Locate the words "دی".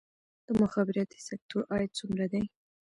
2.33-2.43